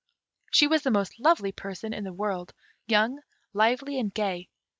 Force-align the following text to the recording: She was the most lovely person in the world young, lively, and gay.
She 0.49 0.65
was 0.65 0.81
the 0.81 0.89
most 0.89 1.19
lovely 1.19 1.51
person 1.51 1.93
in 1.93 2.05
the 2.05 2.11
world 2.11 2.55
young, 2.87 3.19
lively, 3.53 3.99
and 3.99 4.11
gay. 4.11 4.49